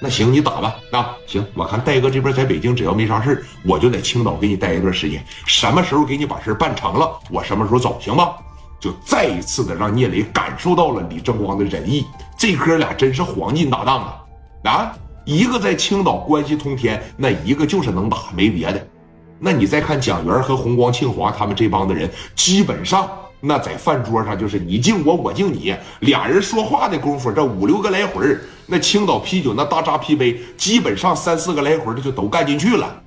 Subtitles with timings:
[0.00, 0.76] 那行，你打吧。
[0.92, 5.24] 那行，我看戴哥这边在北京，只要没啥事我就在青岛给你待一段时间。
[5.46, 8.34] 什么时候给你把事办成了，我什么时候走，行吗？
[8.78, 12.06] 就再一次的让聂磊感受到了李正光的仁义。
[12.38, 14.24] 这哥俩真是黄金搭档
[14.62, 14.70] 啊！
[14.70, 18.86] 啊，一个在青岛关系通天，那一个就是能打，没别的。
[19.40, 23.10] 那你再看蒋元和红光、庆华他们这帮的人，基本上。
[23.40, 28.36] 那在饭桌上就是你敬我，我敬你，俩人说话的功夫，这五六个来回
[28.70, 33.02] 那青岛啤酒那大扎啤杯，基本上三四个来回的就都干进去了，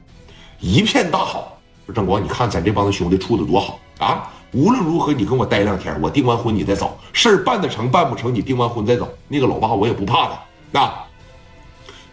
[0.59, 1.55] 一片大好。
[1.85, 4.27] 说正光，你看咱这帮子兄弟处的多好啊！
[4.53, 9.07] 无论如何，你跟我待两天，我订完婚你再走，事儿办得成办不成，你订完婚再走。
[9.27, 10.29] 那个老八我也不怕
[10.71, 11.05] 他啊。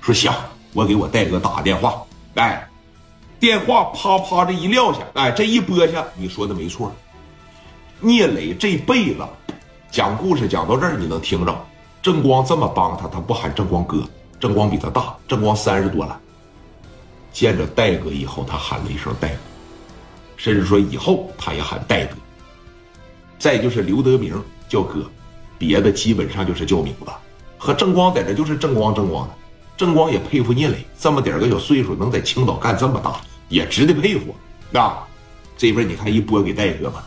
[0.01, 0.31] 说行，
[0.75, 2.03] 我给我戴哥打个电话，
[2.35, 2.69] 哎，
[3.41, 6.93] 电话啪啪这一撂下，哎，这一拨下，你说的没错。
[8.01, 9.27] 聂磊这辈子
[9.91, 11.67] 讲故事讲到这儿，你能听着？
[12.03, 14.03] 正光这么帮他，他不喊正光哥。
[14.41, 16.19] 正光比他大，正光三十多了。
[17.33, 19.39] 见着戴哥以后，他喊了一声戴哥，
[20.37, 22.15] 甚至说以后他也喊戴哥。
[23.39, 25.05] 再就是刘德明叫哥，
[25.59, 27.11] 别的基本上就是叫名字。
[27.59, 29.35] 和正光在这就是正光正光的。
[29.77, 34.35] 正光也佩服聂磊，这么点个小岁数能在青岛干这么大，也值得佩服。
[34.71, 34.97] 那
[35.57, 37.05] 这边你看一拨给戴哥吧。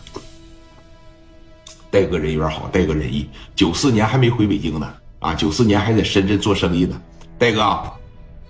[1.92, 3.30] 戴哥人缘好，戴哥仁义。
[3.53, 7.00] 九四年还没回北京呢，啊，九四年还在深圳做生意呢。
[7.38, 7.61] 戴哥，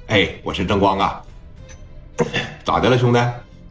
[0.07, 1.19] 哎，我是正光啊，
[2.63, 3.19] 咋的了，兄弟？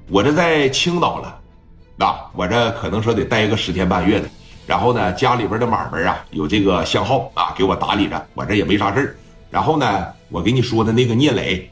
[0.08, 1.40] 我这在青岛了，
[1.94, 4.28] 那我这可能说得待个十天半月的。
[4.66, 8.26] 然后呢，家里边的买卖啊，有这个相号啊，给我打理着。
[8.34, 9.16] 我这也没啥事
[9.50, 11.70] 然后呢，我给你说的那个聂磊，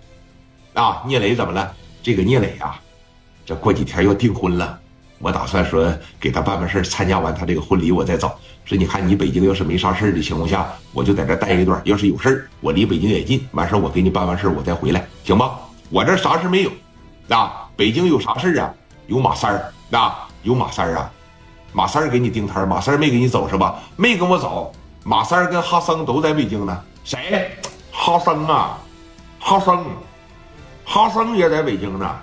[0.74, 1.74] 啊，聂磊怎么了？
[2.00, 2.80] 这个聂磊啊，
[3.44, 4.78] 这过几天要订婚了。
[5.19, 8.30] 我打算说给他办办事参加完他这个婚礼，我再走。
[8.64, 11.80] 说你看你北京要是没啥事的情况下，我就在这待一段。
[11.84, 15.58] 要是有事我离北京也近，完事我给你办完事我再回来，行吧？
[15.91, 16.70] 我这啥事没有，
[17.30, 18.72] 啊，北京有啥事啊？
[19.06, 21.11] 有马三儿，啊，有马三儿啊，
[21.73, 23.80] 马三儿给你盯摊马三儿没给你走是吧？
[23.96, 24.70] 没跟我走，
[25.02, 26.83] 马三儿跟哈森都在北京呢。
[27.05, 27.50] 谁？
[27.90, 28.79] 哈森啊，
[29.40, 29.79] 哈森，
[30.85, 32.17] 哈森也在北京呢。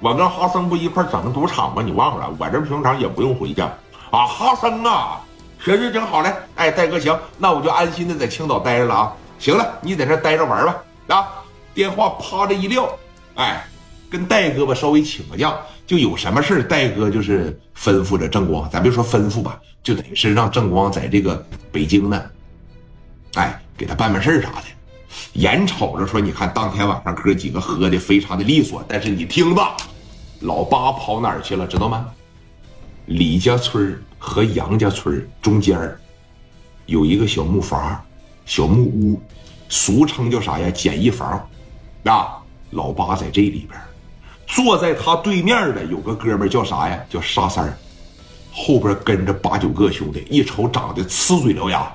[0.00, 1.82] 我跟哈森不一块整个赌场吗？
[1.82, 2.34] 你忘了？
[2.38, 3.66] 我这平常也不用回家
[4.10, 4.26] 啊。
[4.26, 5.20] 哈森啊，
[5.62, 6.32] 行行行，好嘞。
[6.56, 9.12] 哎，戴哥行，那我就安心的在青岛待着了啊。
[9.38, 10.82] 行了，你在这待着玩吧。
[11.08, 11.28] 啊，
[11.74, 12.88] 电话啪的一撂，
[13.34, 13.62] 哎，
[14.10, 15.54] 跟戴哥吧稍微请个假，
[15.86, 22.24] 就有什么事戴哥就是吩咐着正光，咱别说吩咐吧，就等于是让正光在这个北京呢，
[23.34, 24.64] 哎，给他办办事啥的。
[25.34, 29.76] 眼瞅着说，你看当天晚上哥几个喝的非常的利索，但是你听吧，
[30.40, 32.06] 老八跑哪儿去了，知道吗？
[33.06, 35.78] 李家村和杨家村中间
[36.86, 38.00] 有一个小木房、
[38.46, 39.20] 小木屋，
[39.68, 40.70] 俗称叫啥呀？
[40.70, 41.48] 简易房。
[42.04, 42.38] 啊，
[42.70, 43.80] 老八在这里边，
[44.46, 46.98] 坐在他对面的有个哥们叫啥呀？
[47.10, 47.76] 叫沙三，
[48.52, 51.92] 后边跟着八九个兄弟，一瞅长得呲嘴獠牙。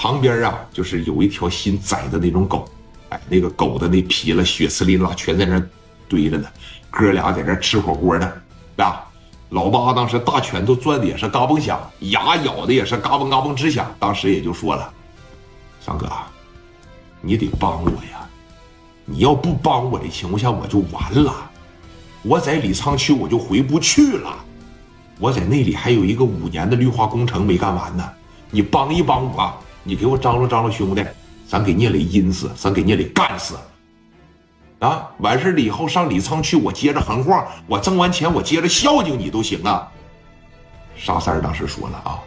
[0.00, 2.68] 旁边啊，就是有一条新宰的那种狗，
[3.08, 5.60] 哎，那个狗的那皮了、血呲淋拉，全在那
[6.08, 6.48] 堆着呢。
[6.88, 8.32] 哥俩在这吃火锅呢，
[8.76, 9.04] 啊，
[9.48, 13.92] 老八当时大拳头攥的也是嘎嘣响，牙咬的也是嘎嘣嘎嘣直响。
[13.98, 14.88] 当时也就说了
[15.84, 16.08] ：“三哥，
[17.20, 18.24] 你得帮我呀！
[19.04, 21.34] 你要不帮我的情况下，我就完了。
[22.22, 24.32] 我在李沧区，我就回不去了。
[25.18, 28.08] 我在那里还有一个五年的绿化工程没干完呢。
[28.52, 29.52] 你帮一帮我。”
[29.88, 31.02] 你给我张罗张罗，兄弟，
[31.46, 33.56] 咱给聂磊阴死，咱给聂磊干死，
[34.80, 35.08] 啊！
[35.20, 39.90] 完事了以后上李沧去，我接着横晃，我挣完钱我接着孝敬你都行啊。
[40.94, 42.20] 沙三当时说了啊，